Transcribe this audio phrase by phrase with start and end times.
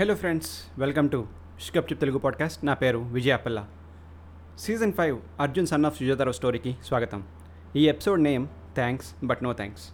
[0.00, 1.26] Hello friends welcome to
[1.60, 2.64] షికప్చిప్ Telugu podcast.
[2.64, 3.66] నా పేరు Vijaya Palla
[4.58, 7.24] season five Arjun son of Sujatha Rao స్టోరీకి స్వాగతం.
[7.76, 9.90] ఈ episode name thanks but no thanks.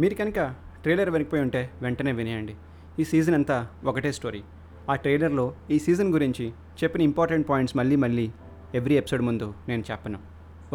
[0.00, 2.54] మీరు కనుక ట్రైలర్ వెనక్కిపోయి ఉంటే వెంటనే వినేయండి.
[2.98, 4.42] ఈ సీజన్ అంతా ఒకటే స్టోరీ.
[4.90, 6.52] ఆ ట్రైలర్లో ఈ సీజన్ గురించి
[6.84, 8.32] చెప్పిన ఇంపార్టెంట్ పాయింట్స్ మళ్ళీ మళ్ళీ
[8.74, 10.18] ఎవ్రీ ఎపిసోడ్ ముందు నేను చెప్పను.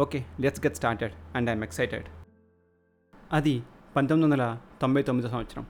[0.00, 2.04] Okay let's get started and I'm excited.
[3.32, 3.62] అది
[3.96, 5.66] పంతొమ్మిది వందల తొంభై తొమ్మిదో సంవత్సరం.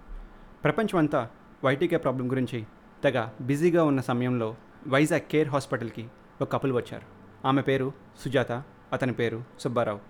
[0.65, 1.29] ప్రపంచం అంతా
[1.65, 2.67] వైటీకే ప్రాబ్లం గురించి
[3.03, 6.09] తెగ బిజీగా ఉన్న సమయంలో వైజాగ్ కేర్ హాస్పిటల్కి
[6.43, 7.07] ఒక కపుల్ వచ్చారు.
[7.47, 8.53] ఆమె పేరు సుజాత
[8.93, 10.01] అతని పేరు సుబ్బారావు.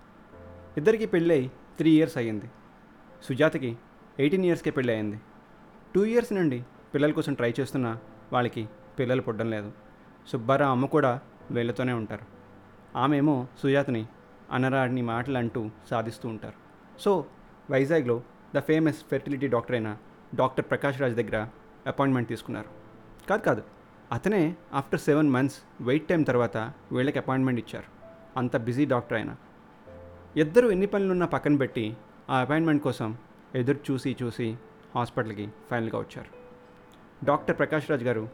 [0.76, 2.50] ఇద్దరికి పెళ్ళై త్రీ ఇయర్స్ అయ్యింది.
[3.22, 3.78] సుజాతకి
[4.18, 5.20] ఎయిటీన్ ఇయర్స్కే పెళ్ళి అయింది
[5.94, 7.98] టూ ఇయర్స్ నుండి పిల్లల కోసం ట్రై చేస్తున్నా
[8.32, 8.68] వాళ్ళకి
[8.98, 9.72] పిల్లలు పుట్టడం లేదు.
[10.28, 12.27] సుబ్బారావు అమ్మ కూడా వీళ్ళతోనే ఉంటారు.
[12.98, 14.06] ఆమెమో సుజాతని
[14.52, 16.55] అనరాడిని మాటలు అంటూ సాధిస్తూ ఉంటారు.
[17.00, 17.24] సో
[17.70, 18.22] వైజాగ్లో
[18.56, 19.96] ద ఫేమస్ ఫెర్టిలిటీ డాక్టర్ అయిన
[20.34, 21.48] డాక్టర్ ప్రకాష్ రాజ్ దగ్గర
[21.87, 22.68] అపాయింట్మెంట్ తీసుకున్నారు.
[23.30, 23.62] కాదు కాదు.
[24.12, 26.56] అతనే after seven months wait time తర్వాత
[26.92, 27.86] వీళ్ళకి అపాయింట్మెంట్ ఇచ్చారు.
[28.39, 29.36] అంత బిజీ డాక్టర్ ఆయన.
[30.36, 31.97] ఇద్దరు ఎన్ని పనులున్నా పక్కన పెట్టి
[32.30, 33.17] ఆ అపాయింట్మెంట్ కోసం
[33.55, 34.56] ఎదురు చూసి చూసి
[34.94, 36.30] హాస్పిటల్కి ఫైనల్గా వచ్చారు.
[37.25, 38.28] డాక్టర్ ప్రకాష్ రాజ్ గారు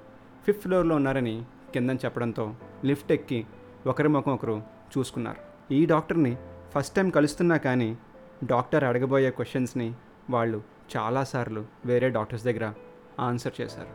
[0.47, 3.47] ఫిఫ్త్ ఫ్లోర్లో ఉన్నారని కిందని చెప్పడంతో లిఫ్ట్ ఎక్కి
[3.87, 4.63] ఒకరి ముఖం ఒకరు
[4.99, 5.41] చూసుకున్నారు.
[5.75, 6.37] ఈ డాక్టర్ని
[6.75, 7.99] ఫస్ట్ టైం కలుస్తున్నా కానీ
[8.45, 9.95] డాక్టర్ అడగబోయే క్వశ్చన్స్ని
[10.31, 10.63] వాళ్ళు
[10.97, 12.73] చాలాసార్లు వేరే డాక్టర్స్ దగ్గర
[13.21, 13.89] ఆన్సర్ చేశారు.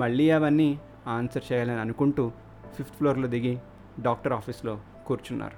[0.00, 2.32] మళ్ళీ అవన్నీ ఆన్సర్ చేయాలని అనుకుంటూ
[2.74, 3.58] ఫిఫ్త్ ఫ్లోర్లో దిగి
[4.00, 5.56] డాక్టర్ ఆఫీస్లో కూర్చున్నారు.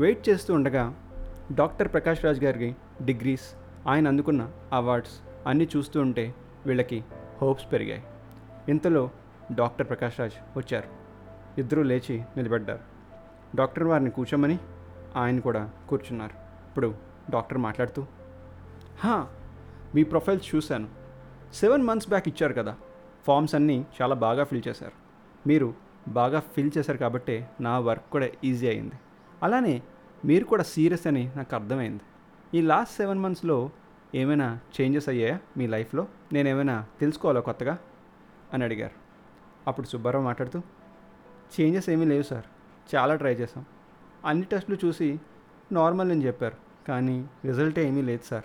[0.00, 0.94] వెయిట్ చేస్తూ ఉండగా
[1.52, 3.54] డాక్టర్ ప్రకాష్ రాజ్ గారికి డిగ్రీస్
[3.88, 6.34] ఆయన అందుకున్న అవార్డ్స్ అన్నీ చూస్తూ ఉంటే
[6.66, 7.04] వీళ్ళకి
[7.42, 8.04] హోప్స్ పెరిగాయి.
[8.68, 9.10] ఇంతలో
[9.52, 10.88] డాక్టర్ ప్రకాష్ రాజ్ వచ్చారు.
[11.60, 12.80] ఇద్దరూ లేచి నిలబడ్డారు.
[13.56, 14.58] డాక్టర్ వారిని కూర్చోమని
[15.16, 16.32] ఆయన కూడా కూర్చున్నారు.
[16.68, 16.94] ఇప్పుడు
[17.30, 18.06] డాక్టర్ మాట్లాడుతూ
[18.98, 19.26] హా
[19.94, 20.99] మీ ప్రొఫైల్స్ చూశాను.
[21.54, 22.76] సెవెన్ మంత్స్ బ్యాక్ ఇచ్చారు కదా.
[23.26, 24.92] ఫామ్స్ అన్నీ చాలా బాగా ఫిల్ చేశారు.
[25.48, 25.74] మీరు
[26.08, 28.94] బాగా ఫిల్ చేశారు కాబట్టే నా వర్క్ కూడా ఈజీ అయింది.
[29.42, 29.82] అలానే
[30.24, 32.00] మీరు కూడా సీరియస్ అని నాకు అర్థమైంది.
[32.58, 33.70] ఈ లాస్ట్ సెవెన్ మంత్స్లో
[34.14, 36.08] ఏమైనా చేంజెస్ అయ్యాయా మీ లైఫ్లో?
[36.32, 37.78] నేను ఏమైనా తెలుసుకోవాలా కొత్తగా?
[38.54, 38.94] అని అడిగారు.
[39.66, 40.60] అప్పుడు సుబ్బారావు మాట్లాడుతూ
[41.60, 42.44] చేంజెస్ ఏమీ లేవు సార్.
[42.94, 43.64] చాలా ట్రై చేసాం
[44.26, 45.20] అన్ని టెస్టులు చూసి
[45.72, 46.56] నార్మల్ అని చెప్పారు.
[46.88, 48.44] కానీ రిజల్ట్ ఏమీ లేదు సార్.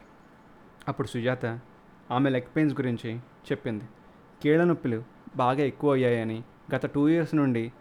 [0.88, 1.60] అప్పుడు సుజాత
[2.12, 3.84] ఆమె లెగ్ పెయిన్స్ గురించి చెప్పింది.
[4.44, 5.04] కీళ్ళ నొప్పులు
[5.36, 6.44] బాగా ఎక్కువ అయ్యాయని
[6.76, 7.72] గత టూ ఇయర్స్ నుండి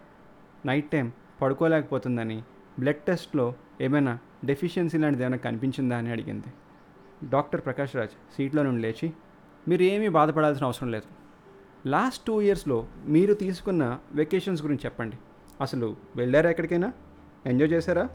[0.66, 1.12] నైట్ టైం
[1.42, 2.42] పడుకోలేకపోతుందని
[2.78, 6.46] బ్లడ్ టెస్ట్లో ఏమైనా డెఫిషియన్సీ లాంటిది ఏమైనా కనిపించిందా అని అడిగింది.
[7.28, 9.12] డాక్టర్ ప్రకాష్ రాజ్ సీట్లో నుండి లేచి
[9.68, 11.24] మీరు ఏమీ బాధపడాల్సిన అవసరం లేదు.
[11.88, 15.18] లాస్ట్ టూ ఇయర్స్లో మీరు తీసుకున్న వెకేషన్స్ గురించి చెప్పండి.
[15.60, 16.92] అసలు వెళ్ళారా ఎక్కడికైనా?
[17.46, 18.08] ఎంజాయ్ చేశారా?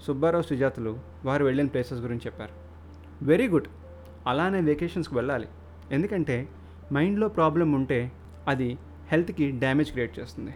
[0.00, 2.52] సుబ్బారావు సుజాతలు వారు వెళ్ళిన ప్లేసెస్ గురించి చెప్పారు.
[3.24, 3.68] Very good.
[4.26, 5.48] అలానే వెకేషన్స్కి వెళ్ళాలి.
[5.92, 6.48] ఎందుకంటే
[6.92, 8.12] మైండ్లో ప్రాబ్లం ఉంటే
[8.48, 8.78] అది
[9.12, 10.54] హెల్త్కి డ్యామేజ్ క్రియేట్ చేస్తుంది.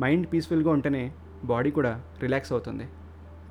[0.00, 1.12] మైండ్ పీస్ఫుల్గా ఉంటేనే
[1.44, 2.86] బాడీ కూడా రిలాక్స్ అవుతుంది.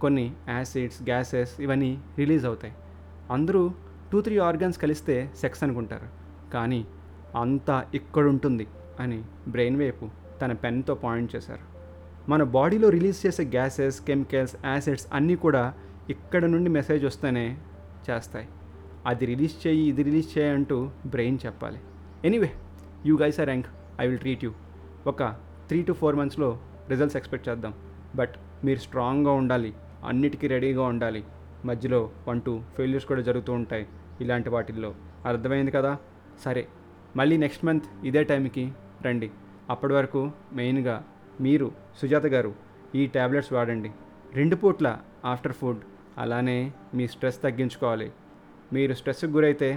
[0.01, 2.73] కొన్ని యాసిడ్స్ గ్యాసెస్ ఇవన్నీ రిలీజ్ అవుతాయి.
[3.31, 3.71] అందరూ
[4.11, 6.07] టూ త్రీ ఆర్గాన్స్ కలిస్తే సెక్స్ అనుకుంటారు.
[6.53, 6.85] కానీ
[7.35, 8.67] అంతా ఇక్కడుంటుంది
[8.99, 10.09] అని బ్రెయిన్ వైపు
[10.41, 11.65] తన పెన్తో పాయింట్ చేశారు.
[12.29, 15.73] మన బాడీలో రిలీజ్ చేసే గ్యాసెస్ కెమికల్స్ యాసిడ్స్ అన్నీ కూడా
[16.09, 17.57] ఇక్కడ నుండి మెసేజ్ వస్తేనే
[18.09, 18.47] చేస్తాయి.
[19.05, 21.79] అది రిలీజ్ చేయి ఇది రిలీజ్ చేయి అంటూ బ్రెయిన్ చెప్పాలి.
[22.25, 22.51] Anyway
[23.05, 23.67] you guys are rank
[23.99, 24.53] I will treat you
[25.07, 25.23] ఒక
[25.67, 26.59] త్రీ టు ఫోర్ మంత్స్లో
[26.89, 27.73] రిజల్ట్స్ ఎక్స్పెక్ట్ చేద్దాం.
[28.15, 28.33] బట్
[28.63, 29.73] మీరు స్ట్రాంగ్గా ఉండాలి.
[30.05, 31.23] అన్నిటికీ రెడీగా ఉండాలి.
[31.65, 33.87] మధ్యలో వన్ టూ ఫెయిల్యూర్స్ కూడా జరుగుతూ ఉంటాయి
[34.21, 34.95] ఇలాంటి వాటిల్లో.
[35.25, 35.97] అర్థమైంది కదా?
[36.45, 36.67] సరే.
[37.15, 38.73] మళ్ళీ నెక్స్ట్ మంత్ ఇదే టైంకి
[39.05, 39.31] రండి.
[39.69, 41.03] అప్పటి వరకు మెయిన్గా
[41.41, 41.71] మీరు
[42.01, 42.55] సుజాత గారు
[42.95, 43.91] ఈ ట్యాబ్లెట్స్ వాడండి.
[44.33, 45.79] రెండు పూట్ల ఆఫ్టర్ ఫుడ్
[46.17, 48.11] అలానే మీ స్ట్రెస్ తగ్గించుకోవాలి.
[48.73, 49.69] మీరు స్ట్రెస్కి గురైతే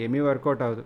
[0.00, 0.82] ఏమీ వర్కౌట్ అవ్వదు.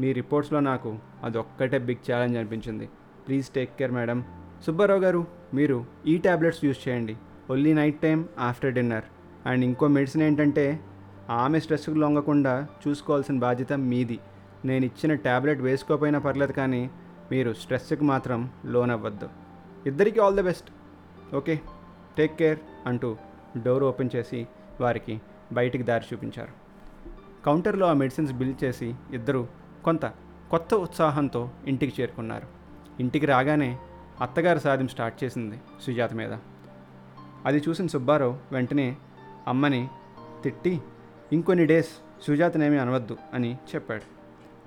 [0.00, 0.90] మీ రిపోర్ట్స్లో నాకు
[1.26, 2.86] అదొక్కటే బిగ్ ఛాలెంజ్ అనిపించింది.
[3.26, 4.18] Please take care madam.
[4.64, 5.20] Subbarao గారు
[5.58, 5.76] మీరు
[6.12, 7.14] ఈ ట్యాబ్లెట్స్ యూజ్ చేయండి.
[7.52, 8.18] Only night time
[8.48, 9.06] after dinner.
[9.50, 10.66] And ఇంకో మెడిసిన్ ఏంటంటే
[11.42, 14.18] ఆమె స్ట్రెస్కి లొంగకుండా చూసుకోవాల్సిన బాధ్యత మీది.
[14.68, 16.82] నేను ఇచ్చిన ట్యాబ్లెట్ వేసుకోకపోయినా పర్లేదు కానీ
[17.32, 18.40] మీరు స్ట్రెస్కి మాత్రం
[18.74, 19.28] లోన్ అవ్వద్దు
[19.90, 20.68] ఇద్దరికీ all the best.
[21.38, 21.54] Okay
[22.18, 22.60] take care
[22.90, 23.10] అంటూ
[23.64, 24.40] డోర్ ఓపెన్ చేసి
[24.84, 25.14] వారికి
[25.58, 26.54] బయటికి దారి చూపించారు.
[27.46, 29.48] కౌంటర్లో ఆ మెడిసిన్స్ బిల్ చేసి ఇద్దరు
[29.84, 30.06] కొంత
[30.50, 32.46] కొత్త ఉత్సాహంతో ఇంటికి చేరుకున్నారు.
[33.00, 33.78] ఇంటికి రాగానే
[34.20, 36.32] అత్తగారు సాధ్యం స్టార్ట్ చేసింది సుజాత మీద.
[37.46, 38.96] అది చూసిన సుబ్బారావు వెంటనే
[39.48, 39.88] అమ్మని
[40.44, 40.80] తిట్టి
[41.32, 41.88] ఇంకొన్ని డేస్
[42.22, 44.02] సుజాతనేమీ అనవద్దు అని చెప్పాడు.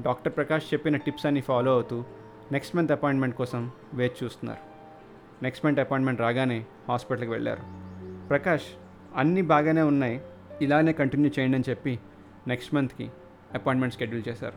[0.04, 2.06] డాక్టర్ ప్రకాష్ చెప్పిన టిప్స్ అన్ని ఫాలో అవుతూ
[2.52, 4.60] నెక్స్ట్ మంత్ అపాయింట్మెంట్ కోసం వేచి చూస్తున్నారు.
[5.44, 7.62] నెక్స్ట్ మంత్ అపాయింట్మెంట్ రాగానే హాస్పిటల్కి వెళ్ళారు.
[8.28, 8.66] ప్రకాష్
[9.16, 10.22] అన్నీ బాగానే ఉన్నాయి
[10.62, 12.00] ఇలానే కంటిన్యూ చేయండి అని చెప్పి
[12.48, 13.12] నెక్స్ట్ మంత్కి
[13.54, 14.54] అపాయింట్మెంట్ షెడ్యూల్ చేశారు.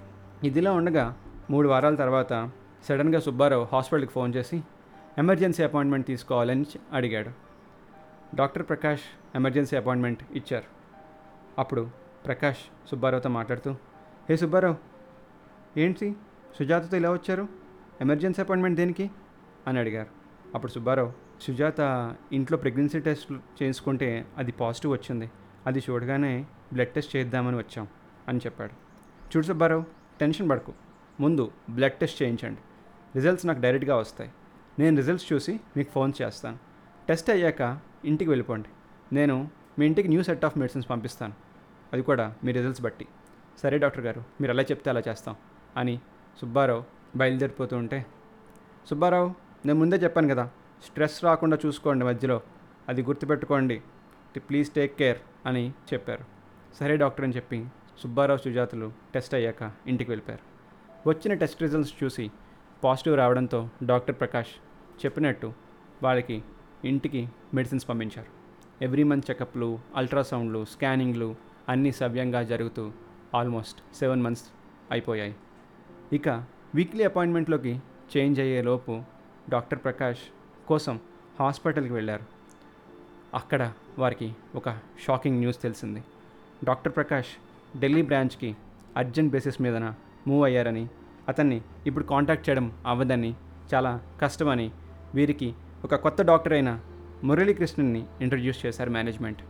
[0.47, 1.17] ఇదిలా ఉండగా
[1.51, 2.51] మూడు వారాల తర్వాత
[2.89, 4.63] సడన్గా సుబ్బారావు హాస్పిటల్కి ఫోన్ చేసి
[5.19, 7.31] ఎమర్జెన్సీ అపాయింట్మెంట్ తీసుకోవాలని అడిగాడు.
[8.37, 9.01] డాక్టర్ ప్రకాష్
[9.35, 10.65] ఎమర్జెన్సీ అపాయింట్మెంట్ ఇచ్చారు.
[11.59, 11.91] అప్పుడు
[12.27, 13.73] ప్రకాష్ సుబ్బారావుతో మాట్లాడుతూ
[14.31, 14.77] హే సుబ్బారావు
[15.79, 16.17] ఏంటి?
[16.59, 17.49] సుజాతతో ఇలా వచ్చారు?
[18.01, 19.11] ఎమర్జెన్సీ అపాయింట్మెంట్ దేనికి?
[19.67, 20.09] అని అడిగారు.
[20.55, 21.13] అప్పుడు సుబ్బారావు
[21.43, 21.81] సుజాత
[22.33, 25.31] ఇంట్లో ప్రెగ్నెన్సీ టెస్ట్ చేసుకుంటే అది పాజిటివ్ వచ్చింది.
[25.67, 27.89] అది చూడగానే బ్లడ్ టెస్ట్ చేద్దామని వచ్చాం
[28.29, 28.73] అని చెప్పాడు.
[29.27, 29.85] చూడు సుబ్బారావు
[30.21, 30.73] టెన్షన్ పడకు.
[31.21, 32.61] ముందు బ్లడ్ టెస్ట్ చేయించండి.
[33.17, 34.31] రిజల్ట్స్ నాకు డైరెక్ట్గా వస్తాయి.
[34.79, 36.59] నేను రిజల్ట్స్ చూసి మీకు ఫోన్ చేస్తాను.
[37.09, 38.69] టెస్ట్ అయ్యాక ఇంటికి వెళ్ళిపోండి.
[39.15, 41.33] నేను మీ ఇంటికి న్యూ సెట్ ఆఫ్ మెడిసిన్స్ పంపిస్తాను.
[41.93, 43.07] అది కూడా మీ రిజల్ట్స్ బట్టి.
[43.63, 45.37] సరే డాక్టర్ గారు మీరు ఎలా చెప్తే అలా చేస్తాం
[45.77, 46.01] అని
[46.41, 46.85] సుబ్బారావు
[47.17, 48.07] బయలుదేరిపోతూ ఉంటే
[48.91, 49.35] సుబ్బారావు
[49.67, 50.51] నేను ముందే చెప్పాను కదా
[50.85, 52.41] స్ట్రెస్ రాకుండా చూసుకోండి మధ్యలో.
[52.89, 53.83] అది గుర్తుపెట్టుకోండి.
[54.39, 56.42] ప్లీజ్ టేక్ కేర్ అని చెప్పారు.
[56.79, 57.67] సరే డాక్టర్ అని చెప్పి
[58.03, 60.45] సుబ్బారావు సుజాతలు టెస్ట్ అయ్యాక ఇంటికి వెళ్ళిపోయారు.
[61.09, 62.31] వచ్చిన టెస్ట్ రిజల్ట్స్ చూసి
[62.85, 64.53] పాజిటివ్ రావడంతో డాక్టర్ ప్రకాష్
[65.05, 65.53] చెప్పినట్టు
[66.03, 66.43] వాళ్ళకి
[66.85, 68.31] ఇంటికి మెడిసిన్స్ పంపించారు.
[68.85, 71.37] ఎవ్రీ మంత్ చెకప్లు అల్ట్రాసౌండ్లు స్కానింగ్లు
[71.69, 72.93] అన్నీ సవ్యంగా జరుగుతూ
[73.35, 74.45] ఆల్మోస్ట్ సెవెన్ మంత్స్
[74.91, 75.35] అయిపోయాయి.
[76.13, 76.29] ఇక
[76.75, 77.83] వీక్లీ అపాయింట్మెంట్లోకి
[78.17, 79.03] చేంజ్ అయ్యేలోపు
[79.51, 80.19] డాక్టర్ ప్రకాష్
[80.69, 81.01] కోసం
[81.41, 82.25] హాస్పిటల్కి వెళ్ళారు.
[83.35, 84.69] అక్కడ వారికి ఒక
[85.07, 86.03] షాకింగ్ న్యూస్ తెలిసింది.
[86.65, 87.31] డాక్టర్ ప్రకాష్
[87.81, 88.57] ఢిల్లీ బ్రాంచ్కి
[88.97, 89.95] అర్జెంట్ బేసిస్ మీదన
[90.27, 90.89] మూవ్ అయ్యారని
[91.29, 93.35] అతన్ని ఇప్పుడు కాంటాక్ట్ చేయడం అవ్వదని
[93.75, 94.71] చాలా కష్టమని
[95.15, 95.55] వీరికి
[95.85, 96.81] ఒక కొత్త డాక్టర్ అయిన
[97.25, 99.43] మురళీకృష్ణన్ని ఇంట్రడ్యూస్ చేశారు మేనేజ్మెంట్.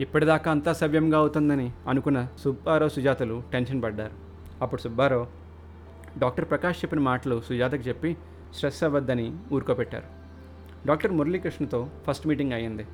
[0.00, 4.14] ఇప్పటిదాకా అంతా సవ్యంగా అవుతుందని అనుకున్న సుబ్బారావు సుజాతలు టెన్షన్ పడ్డారు.
[4.62, 5.26] అప్పుడు సుబ్బారావు
[6.18, 8.16] డాక్టర్ ప్రకాష్ చెప్పిన మాటలు సుజాతకు చెప్పి
[8.54, 10.08] స్ట్రెస్ అవ్వద్దని ఊరుకోబెట్టారు.
[10.86, 12.86] డాక్టర్ మురళీకృష్ణతో ఫస్ట్ మీటింగ్ అయ్యింది.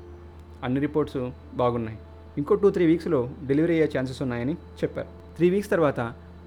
[0.63, 1.99] అన్ని రిపోర్ట్స్ బాగున్నాయి.
[2.39, 3.19] ఇంకో టూ త్రీ వీక్స్లో
[3.49, 5.09] డెలివరీ అయ్యే ఛాన్సెస్ ఉన్నాయని చెప్పారు.
[5.35, 5.99] త్రీ వీక్స్ తర్వాత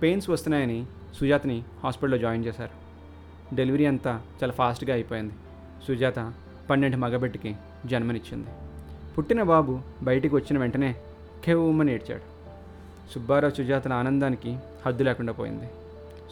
[0.03, 0.87] పెయిన్స్ వస్తున్నాయని
[1.19, 2.75] సుజాతని హాస్పిటల్లో జాయిన్ చేశారు.
[3.59, 5.35] డెలివరీ అంతా చాలా ఫాస్ట్గా అయిపోయింది.
[5.87, 6.19] సుజాత
[6.71, 7.53] పన్నెండు మగబిడ్డకి
[7.87, 8.51] జన్మనిచ్చింది.
[9.17, 9.73] పుట్టిన బాబు
[10.03, 10.91] బయటికి వచ్చిన వెంటనే
[11.45, 12.27] కెవ్వమని ఏడ్చాడు.
[13.13, 14.51] సుబ్బారావు సుజాతల ఆనందానికి
[14.87, 15.69] హద్దు లేకుండా పోయింది.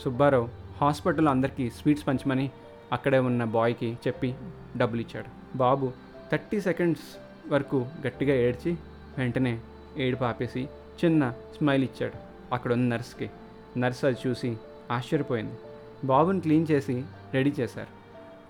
[0.03, 0.49] సుబ్బారావు
[0.81, 2.51] హాస్పిటల్లో అందరికీ స్వీట్స్ పంచమని
[2.97, 4.35] అక్కడే ఉన్న బాయ్కి చెప్పి
[4.77, 5.87] డబ్బులు ఇచ్చాడు బాబు
[6.33, 7.09] థర్టీ సెకండ్స్
[7.53, 8.71] వరకు గట్టిగా ఏడ్చి
[9.19, 9.61] వెంటనే
[9.97, 10.69] ఏడుపు ఆపేసి
[11.05, 12.13] చిన్న స్మైల్ ఇచ్చాడు
[12.55, 13.31] అక్కడ ఉన్న నర్స్కి.
[13.77, 14.57] నర్స్ అది చూసి
[14.91, 15.55] ఆశ్చర్యపోయింది.
[16.05, 17.05] బాబుని క్లీన్ చేసి
[17.35, 17.89] రెడీ చేశారు.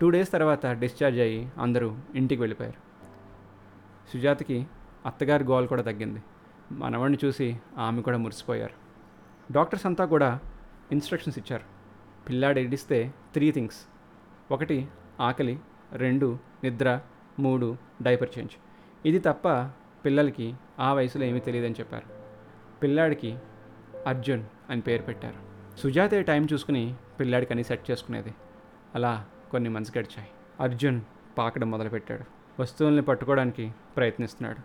[0.00, 2.76] టూ డేస్ తర్వాత డిశ్చార్జ్ అయ్యి అందరూ ఇంటికి వెళ్ళిపోయారు.
[4.12, 4.66] సుజాతకి
[5.06, 6.22] అత్తగారి గోల్ కూడా తగ్గింది.
[6.72, 8.74] మనవాడిని చూసి ఆమె కూడా మురిసిపోయారు.
[9.52, 10.38] డాక్టర్స్ అంతా కూడా
[10.92, 11.62] ఇన్స్ట్రక్షన్స్ ఇచ్చారు.
[12.28, 13.76] పిల్లాడు ఏడిస్తే త్రీ థింగ్స్.
[14.52, 14.88] ఒకటి
[15.20, 15.58] ఆకలి.
[15.92, 17.00] రెండు నిద్ర.
[17.38, 18.52] మూడు డైపర్ చేంజ్.
[19.06, 19.70] ఇది తప్ప
[20.08, 22.04] పిల్లలకి ఆ వయసులో ఏమీ తెలియదని చెప్పారు.
[22.82, 23.38] పిల్లాడికి
[24.06, 25.34] అర్జున్ అని పేరు పెట్టారు.
[25.78, 28.34] సుజాత టైం చూసుకుని పిల్లాడికి అని సెట్ చేసుకునేది.
[28.94, 30.28] అలా కొన్ని మంత్స్ గడిచాయి.
[30.60, 31.00] అర్జున్
[31.38, 32.24] పాకడం మొదలుపెట్టాడు.
[32.62, 34.62] వస్తువుల్ని పట్టుకోవడానికి ప్రయత్నిస్తున్నాడు.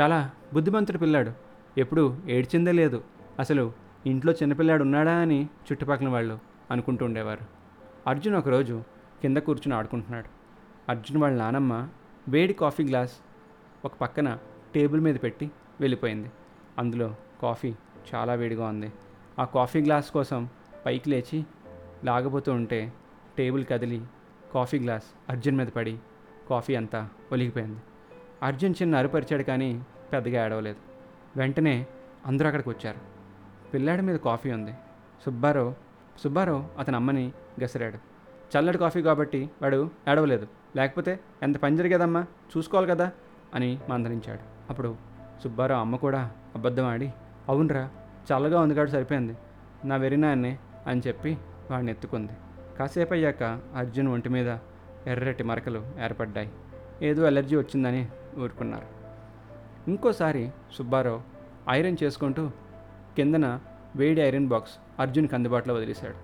[0.00, 1.32] చాలా బుద్ధిమంతుడు పిల్లాడు.
[1.78, 3.04] ఎప్పుడు ఏడ్చిందే లేదు.
[3.38, 3.72] అసలు
[4.06, 6.38] ఇంట్లో చిన్నపిల్లాడు ఉన్నాడా అని చుట్టుపక్కల వాళ్ళు
[6.70, 7.40] అనుకుంటూ ఉండేవారు.
[8.06, 8.82] అర్జున్ ఒకరోజు
[9.22, 10.28] కింద కూర్చుని ఆడుకుంటున్నాడు.
[10.90, 11.88] అర్జున్ వాళ్ళ నానమ్మ
[12.28, 13.12] వేడి కాఫీ గ్లాస్
[13.84, 14.38] ఒక పక్కన
[14.74, 16.30] టేబుల్ మీద పెట్టి వెళ్ళిపోయింది.
[16.78, 17.74] అందులో కాఫీ
[18.14, 18.92] చాలా వేడిగా ఉంది.
[19.38, 20.48] ఆ కాఫీ గ్లాస్ కోసం
[20.86, 21.46] పైకి లేచి
[22.04, 22.92] లాగబోతూ ఉంటే
[23.38, 24.04] టేబుల్ కదిలి
[24.54, 25.98] కాఫీ గ్లాస్ అర్జున్ మీద పడి
[26.50, 27.80] కాఫీ అంతా ఒలిగిపోయింది.
[28.42, 30.76] అర్జున్ చిన్న అరుపరిచాడు కానీ పెద్దగా ఏడవలేదు.
[31.36, 31.86] వెంటనే
[32.26, 32.98] అందరూ అక్కడికి వచ్చారు.
[33.74, 34.72] పిల్లాడి మీద కాఫీ ఉంది.
[35.24, 35.74] సుబ్బారావు
[36.18, 37.98] సుబ్బారావు అతని అమ్మని గసిరాడు.
[38.58, 40.48] చల్లటి కాఫీ కాబట్టి వాడు ఏడవలేదు.
[40.76, 42.26] లేకపోతే ఎంత పని జరిగేదమ్మా?
[42.56, 43.12] చూసుకోవాలి కదా
[43.54, 44.61] అని మందలించాడు.
[44.72, 44.96] అప్పుడు
[45.42, 47.12] సుబ్బారావు అమ్మ కూడా అబద్ధం ఆడి
[47.48, 47.90] అవునరా
[48.32, 49.36] చల్లగా ఉంది కాడు సరిపోయింది.
[49.84, 51.38] నా వెరినాన్నే అని చెప్పి
[51.70, 52.32] వాడిని ఎత్తుకుంది.
[52.78, 53.42] కాసేపు అయ్యాక
[53.76, 54.56] అర్జున్ ఒంటి మీద
[55.06, 56.50] ఎర్రటి మరకలు ఏర్పడ్డాయి.
[57.02, 58.86] ఏదో ఎలర్జీ వచ్చిందని ఊరుకున్నారు.
[59.90, 61.20] ఇంకోసారి సుబ్బారావు
[61.70, 62.50] ఐరన్ చేసుకుంటూ
[63.16, 63.60] కిందన
[63.96, 66.14] వేడి ఐరన్ బాక్స్ అర్జున్కి అందుబాటులో వదిలేశాడు.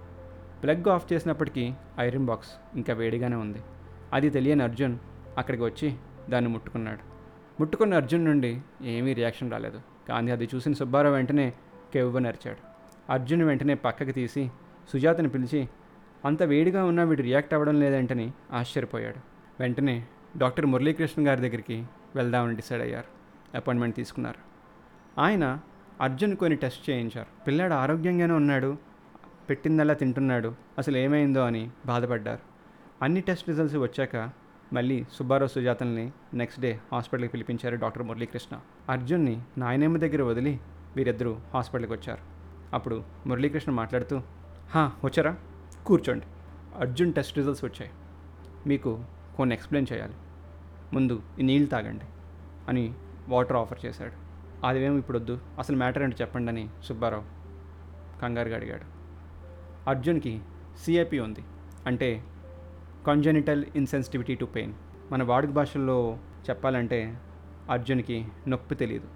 [0.63, 3.59] ప్లగ్ ఆఫ్ చేసినప్పటికీ ఐరన్ బాక్స్ ఇంకా వేడిగానే ఉంది.
[4.13, 4.99] అది తెలియని అర్జున్
[5.39, 5.95] అక్కడికి వచ్చి
[6.31, 7.18] దాన్ని ముట్టుకున్నాడు.
[7.61, 9.81] ముట్టుకున్న అర్జున్ నుండి ఏమీ రియాక్షన్ రాలేదు.
[10.09, 11.53] కానీ అది చూసిన సుబ్బారావు వెంటనే
[11.95, 12.59] కెవ్వ నరిచాడు
[13.13, 14.51] అర్జున్ వెంటనే పక్కకి తీసి
[14.93, 15.69] సుజాతని పిలిచి
[16.25, 19.17] అంత వేడిగా ఉన్నా వీడు రియాక్ట్ అవ్వడం లేదంటని ఆశ్చర్యపోయాడు.
[19.61, 21.87] వెంటనే డాక్టర్ మురళీకృష్ణ గారి దగ్గరికి
[22.17, 23.07] వెళ్దామని డిసైడ్ అయ్యారు.
[23.57, 24.39] అపాయింట్మెంట్ తీసుకున్నారు.
[25.21, 25.59] ఆయన
[26.01, 27.45] అర్జున్ కొన్ని టెస్ట్ చేయించారు.
[27.47, 28.77] పిల్లాడు ఆరోగ్యంగానే ఉన్నాడు
[29.51, 32.41] పెట్టిందల్లా తింటున్నాడు అసలు ఏమైందో అని బాధపడ్డారు.
[33.03, 34.31] అన్ని టెస్ట్ రిజల్ట్స్ వచ్చాక
[34.73, 38.61] మళ్ళీ సుబ్బారావు సుజాతల్ని నెక్స్ట్ డే హాస్పిటల్కి పిలిపించారు డాక్టర్ మురళీకృష్ణ.
[38.89, 40.61] అర్జున్ని నాయనమ్మ దగ్గర వదిలి
[40.97, 42.21] వీరిద్దరూ హాస్పిటల్కి వచ్చారు.
[42.75, 44.23] అప్పుడు మురళీకృష్ణ మాట్లాడుతూ
[44.71, 45.37] హా వచ్చారా?
[45.87, 46.27] కూర్చోండి.
[46.79, 47.91] అర్జున్ టెస్ట్ రిజల్ట్స్ వచ్చాయి.
[48.67, 49.05] మీకు
[49.37, 50.15] కొన్ని ఎక్స్ప్లెయిన్ చేయాలి.
[50.93, 52.05] ముందు ఈ నీళ్ళు తాగండి
[52.69, 52.95] అని
[53.29, 54.13] వాటర్ ఆఫర్ చేశాడు.
[54.67, 57.23] అదేమో ఇప్పుడు వద్దు అసలు మ్యాటర్ ఏంటో చెప్పండి అని సుబ్బారావు
[58.21, 58.99] కంగారుగా అడిగాడు.
[59.91, 60.41] అర్జున్కి
[60.85, 61.45] సిఐపి ఉంది.
[61.87, 62.25] అంటే
[63.09, 64.73] కంజెనిటల్ ఇన్సెన్సిటివిటీ టు పెయిన్
[65.13, 66.19] మన వాడుక భాషల్లో
[66.51, 67.19] చెప్పాలంటే
[67.71, 69.09] అర్జున్కి నొప్పి తెలియదు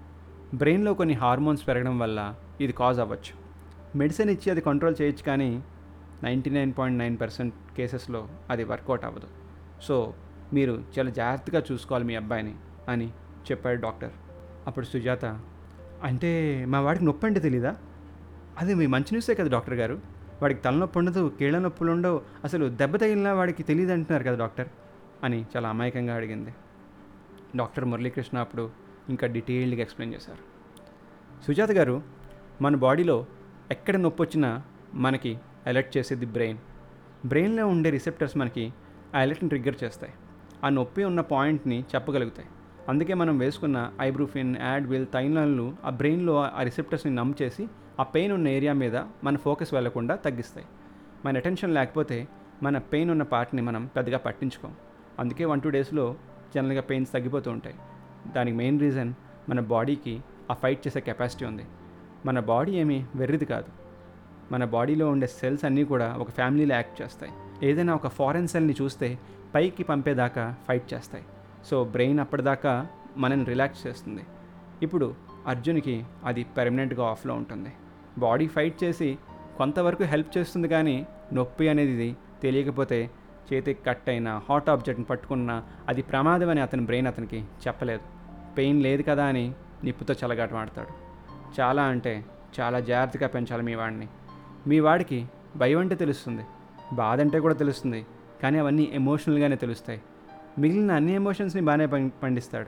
[0.57, 3.33] బ్రెయిన్లో కొన్ని హార్మోన్స్ పెరగడం వల్ల ఇది కాజ్ అవ్వచ్చు.
[3.97, 5.63] మెడిసిన్ ఇచ్చి అది కంట్రోల్ చేయొచ్చు కానీ
[6.23, 9.27] ninety nine point nine percent కేసెస్లో అది వర్కౌట్ అవ్వదు.
[9.81, 10.13] సో
[10.53, 12.55] మీరు చాలా జాగ్రత్తగా చూసుకోవాలి మీ అబ్బాయిని
[12.89, 13.07] అని
[13.51, 14.11] చెప్పాడు డాక్టర్.
[14.67, 15.25] అప్పుడు సుజాత
[16.03, 16.31] అంటే
[16.65, 17.75] మా వాడికి నొప్పి అంటే తెలీదా?
[18.57, 19.99] అది మీ మంచి న్యూసే కదా డాక్టర్ గారు?
[20.43, 22.21] వాడికి తలనొప్పి ఉండదు కీళ్ళ నొప్పులు ఉండవు.
[22.43, 24.67] అసలు దెబ్బ తగిలినా వాడికి తెలియదు అంటున్నారు కదా డాక్టర్?
[25.23, 26.53] అని చాలా అమాయకంగా అడిగింది.
[27.55, 28.69] డాక్టర్ మురళీకృష్ణ అప్పుడు
[29.09, 30.37] ఇంకా డీటెయిల్డ్గా ఎక్స్ప్లెయిన్ చేశారు.
[31.45, 32.01] సుజాత గారు
[32.61, 33.25] మన బాడీలో
[33.71, 34.61] ఎక్కడ నొప్పి వచ్చినా
[34.93, 36.57] మనకి అలర్ట్ చేసేది బ్రెయిన్.
[37.25, 38.73] బ్రెయిన్లో ఉండే రిసెప్టర్స్ మనకి
[39.15, 40.13] ఆ అలర్ట్ని ట్రిగ్గర్ చేస్తాయి.
[40.63, 42.47] ఆ నొప్పి ఉన్న పాయింట్ని చెప్పగలుగుతాయి.
[42.89, 47.67] అందుకే మనం వేసుకున్న ఐబ్రూఫిన్ యాడ్విల్ తైనాలను ఆ బ్రెయిన్లో ఆ రిసెప్టర్స్ని నమ్ చేసి
[47.99, 50.65] ఆ పెయిన్ ఉన్న ఏరియా మీద మన ఫోకస్ వెళ్ళకుండా తగ్గిస్తాయి.
[51.25, 52.27] మన అటెన్షన్ లేకపోతే
[52.63, 54.73] మన పెయిన్ ఉన్న పార్ట్ని మనం పెద్దగా పట్టించుకోం.
[55.19, 56.15] అందుకే వన్ టూ డేస్లో
[56.55, 57.75] జనరల్గా పెయిన్స్ తగ్గిపోతూ ఉంటాయి.
[58.35, 59.13] దానికి మెయిన్ రీజన్
[59.49, 61.65] మన బాడీకి ఆ ఫైట్ చేసే కెపాసిటీ ఉంది.
[62.25, 63.65] మన బాడీ ఏమీ వెర్రిది కాదు.
[64.51, 67.31] మన బాడీలో ఉండే సెల్స్ అన్నీ కూడా ఒక ఫ్యామిలీలో యాక్ట్ చేస్తాయి.
[67.63, 69.19] ఏదైనా ఒక ఫారెన్ సెల్ని చూస్తే
[69.55, 71.23] పైకి పంపేదాకా ఫైట్ చేస్తాయి.
[71.65, 74.23] సో బ్రెయిన్ అప్పటిదాకా మనని రిలాక్స్ చేస్తుంది.
[74.81, 75.15] ఇప్పుడు
[75.47, 77.73] అర్జున్కి అది పెర్మనెంట్గా ఆఫ్లో ఉంటుంది.
[78.17, 79.17] బాడీ ఫైట్ చేసి
[79.57, 83.09] కొంతవరకు హెల్ప్ చేస్తుంది కానీ నొప్పి అనేది తెలియకపోతే
[83.53, 88.01] చేతికి కట్ అయినా హాట్ ఆబ్జెక్ట్ని పట్టుకున్నా అది ప్రమాదం అని అతని బ్రెయిన్ అతనికి చెప్పలేదు.
[88.57, 89.53] పెయిన్ లేదు కదా అని
[89.83, 90.87] నిప్పుతో చల్లగాట మాడతాడు
[91.61, 92.25] చాలా అంటే
[92.59, 94.07] చాలా జాగ్రత్తగా పెంచాలి మీ వాడిని.
[94.67, 96.45] మీ వాడికి భయం అంటే తెలుస్తుంది
[96.93, 98.05] బాధ అంటే కూడా తెలుస్తుంది
[98.43, 100.01] కానీ అవన్నీ ఎమోషనల్గానే తెలుస్తాయి.
[100.59, 101.85] మిగిలిన అన్ని ఎమోషన్స్ని బాగానే
[102.23, 102.67] పండిస్తాడు.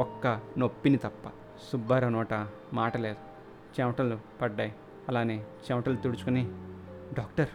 [0.00, 1.28] ఒక్క నొప్పిని తప్ప
[1.72, 2.34] సుబ్బారావు నోట
[2.72, 3.31] మాట లేదు.
[3.80, 4.74] చెమటలు పడ్డాయి.
[5.08, 6.50] అలానే చెమటలు తుడుచుకొని
[7.18, 7.48] డాక్టర్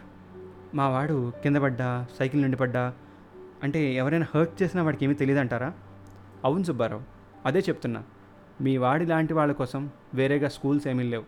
[0.74, 2.94] మా వాడు కింద పడ్డా సైకిల్ నుండి పడ్డా
[3.62, 5.72] అంటే ఎవరైనా హర్ట్ చేసినా వాడికి ఏమీ తెలియదు అంటారా
[6.44, 7.02] అవును సుబ్బారావు
[7.46, 8.04] అదే చెప్తున్నా.
[8.60, 11.24] మీ వాడి లాంటి వాళ్ళ కోసం వేరేగా స్కూల్స్ ఏమీ లేవు.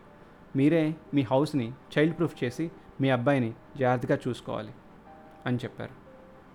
[0.55, 2.71] మీరే మీ హౌస్ని చైల్డ్ ప్రూఫ్ చేసి
[3.01, 4.73] మీ అబ్బాయిని జాగ్రత్తగా చూసుకోవాలి
[5.45, 5.91] అని చెప్పారు.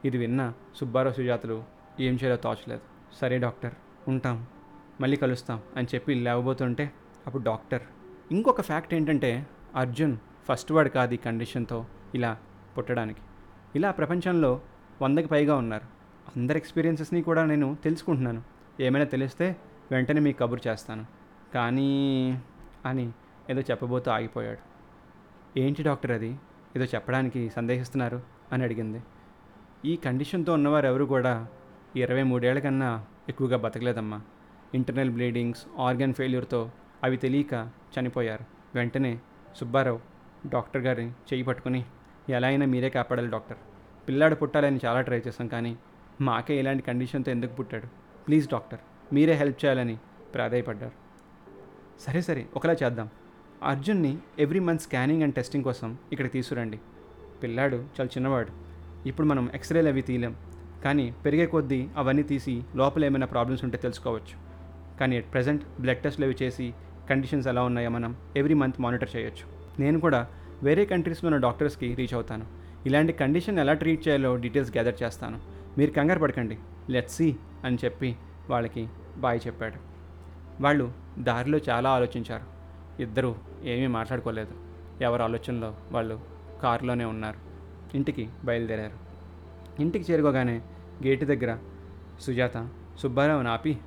[0.06, 1.64] ఇది విన్న సుబ్బారావు సుజాతలు
[2.00, 2.80] ఏం చేయాలో తోచలేదు.
[3.20, 3.72] సరే డాక్టర్
[4.08, 4.46] ఉంటాం.
[5.00, 6.92] మళ్ళీ కలుస్తాం అని చెప్పి లేవబోతుంటే
[7.26, 7.82] అప్పుడు డాక్టర్
[8.32, 10.16] ఇంకొక ఫ్యాక్ట్ ఏంటంటే అర్జున్
[10.48, 12.38] ఫస్ట్ వాడు కాదు ఈ కండిషన్తో ఇలా
[12.78, 13.20] పుట్టడానికి.
[13.76, 14.60] ఇలా ప్రపంచంలో
[15.02, 15.84] వందకి పైగా ఉన్నారు.
[16.36, 18.42] అందరి ఎక్స్పీరియన్సెస్ని కూడా నేను తెలుసుకుంటున్నాను.
[18.80, 19.56] ఏమైనా తెలిస్తే
[19.90, 21.06] వెంటనే మీకు కబురు చేస్తాను.
[21.54, 22.40] కానీ
[22.86, 23.12] అని
[23.50, 24.58] ఏదో చెప్పబోతూ ఆగిపోయాడు.
[25.58, 26.38] ఏంటి డాక్టర్ అది?
[26.76, 28.22] ఏదో చెప్పడానికి సందేహిస్తున్నారు?
[28.52, 29.02] అని అడిగింది.
[29.84, 31.46] ఈ కండిషన్తో ఉన్నవారు ఎవరు కూడా
[31.96, 34.20] ఇరవై మూడేళ్ళ కన్నా ఎక్కువగా బతకలేదమ్మా.
[34.74, 36.70] ఇంటర్నల్ బ్లీడింగ్స్ ఆర్గాన్ ఫెయిల్యూర్తో
[37.04, 38.44] అవి తెలియక చనిపోయారు.
[38.74, 39.18] వెంటనే
[39.56, 40.00] సుబ్బారావు
[40.48, 41.84] డాక్టర్ గారిని చేయి పట్టుకుని
[42.28, 43.56] ఎలా అయినా మీరే కాపాడాలి డాక్టర్.
[44.08, 45.76] పిల్లాడు పుట్టాలని చాలా ట్రై చేశాం కానీ
[46.20, 47.86] మాకే ఇలాంటి కండిషన్తో ఎందుకు పుట్టాడు?
[48.26, 48.78] ప్లీజ్ డాక్టర్
[49.14, 49.96] మీరే హెల్ప్ చేయాలని
[50.34, 50.92] ప్రాధాయపడ్డారు.
[52.00, 53.08] సరే సరే ఒకలా చేద్దాం.
[53.62, 56.78] అర్జున్ని every month scanning and testing కోసం ఇక్కడ తీసుకురండి.
[57.42, 58.50] పిల్లాడు చాలా చిన్నవాడు.
[59.08, 60.36] ఇప్పుడు మనం ఎక్స్రేలు అవి తీయలేం.
[60.84, 64.34] కానీ పెరిగే కొద్దీ అవన్నీ తీసి లోపల ఏమైనా ప్రాబ్లమ్స్ ఉంటే తెలుసుకోవచ్చు.
[64.98, 66.74] కానీ అట్ ప్రజెంట్ బ్లడ్ టెస్ట్లు అవి చేసి
[67.10, 69.56] కండిషన్స్ ఎలా ఉన్నాయో మనం ఎవ్రీ మంత్ మానిటర్ చేయొచ్చు.
[69.80, 70.26] నేను కూడా
[70.62, 72.46] వేరే కంట్రీస్లో ఉన్న డాక్టర్స్కి రీచ్ అవుతాను.
[72.86, 75.40] ఇలాంటి కండిషన్ ఎలా ట్రీట్ చేయాలో డీటెయిల్స్ గ్యాదర్ చేస్తాను.
[75.78, 76.58] మీరు కంగారు పడకండి.
[76.90, 78.16] లెట్ సీ అని చెప్పి
[78.50, 79.74] వాళ్ళకి బాయ్ చెప్పాడు.
[80.62, 82.56] వాళ్ళు దారిలో చాలా ఆలోచించారు.
[83.02, 84.54] ఇద్దరు ఏమీ మాట్లాడుకోలేదు.
[85.04, 86.20] ఎవరి ఆలోచనలో వాళ్ళు
[86.62, 87.38] కారులోనే ఉన్నారు.
[87.96, 89.06] ఇంటికి బయలుదేరారు.
[89.82, 90.62] ఇంటికి చేరుకోగానే
[91.06, 91.58] గేటు దగ్గర
[92.20, 93.78] సుజాత సుబ్బారావుని ఆపి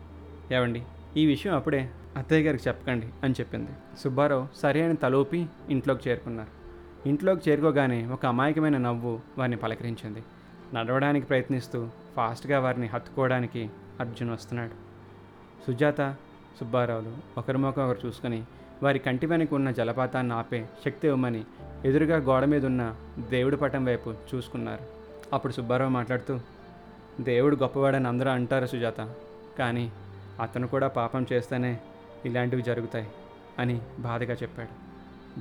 [0.52, 0.84] ఏవండి?
[1.18, 3.72] ఈ విషయం అప్పుడే అత్తయ్య గారికి చెప్పకండి అని చెప్పింది.
[4.00, 6.50] సుబ్బారావు సరే అని తలూపి ఇంట్లోకి చేరుకున్నారు.
[7.10, 10.24] ఇంట్లోకి చేరుకోగానే ఒక అమాయకమైన నవ్వు వారిని పలకరించింది.
[10.74, 14.72] నడవడానికి ప్రయత్నిస్తూ ఫాస్ట్గా వారిని హత్తుకోవడానికి అర్జున్ వస్తున్నాడు.
[15.68, 16.16] సుజాత
[16.60, 18.44] సుబ్బారావులు ఒకరి ముఖం ఒకరు చూసుకొని
[18.84, 21.44] వారి కంటి వెనక ఉన్న జలపాతాన్ని ఆపే శక్తి ఇవ్వమని
[21.86, 22.96] ఎదురుగా గోడ మీద ఉన్న
[23.30, 24.84] దేవుడి పటం వైపు చూసుకున్నారు.
[25.34, 26.40] అప్పుడు సుబ్బారావు మాట్లాడుతూ
[27.22, 29.16] దేవుడు గొప్పవాడని అందరూ అంటారు సుజాత
[29.60, 29.92] కానీ
[30.42, 31.80] అతను కూడా పాపం చేస్తేనే
[32.26, 33.08] ఇలాంటివి జరుగుతాయి
[33.60, 34.90] అని బాధగా చెప్పాడు.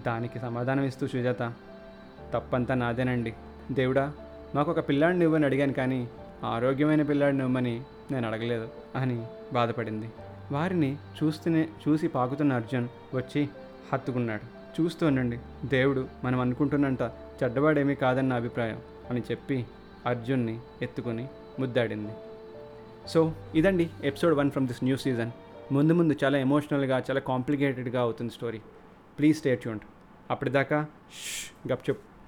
[0.00, 1.52] దానికి సమాధానం ఇస్తూ సుజాత
[2.32, 3.34] తప్పంతా నాదేనండి.
[3.72, 4.12] దేవుడా
[4.54, 6.08] మాకు ఒక పిల్లాడిని ఇవ్వని అడిగాను కానీ
[6.44, 10.10] ఆరోగ్యమైన పిల్లాడిని ఇవ్వమని నేను అడగలేదు అని బాధపడింది.
[10.52, 13.48] వారిని చూస్తూనే చూసి పాకుతున్న అర్జున్ వచ్చి
[13.92, 14.58] హత్తుకున్నాడు.
[14.80, 17.02] చూస్తూ ఉండండి దేవుడు మనం అనుకుంటున్నంత
[17.42, 18.78] చెడ్డవాడేమీ కాదన్న అభిప్రాయం
[19.10, 19.66] అని చెప్పి
[20.06, 22.12] అర్జున్ని ఎత్తుకొని ముద్దాడింది.
[23.08, 25.30] సో ఇదండి episode one from this new season.
[25.76, 28.60] ముందు ముందు చాలా ఎమోషనల్గా చాలా కాంప్లికేటెడ్గా అవుతుంది స్టోరీ
[29.18, 29.84] ప్లీజ్ స్టే ట్యూన్డ్
[30.34, 30.78] అప్పటిదాకా
[31.70, 32.02] గప్ చెప్.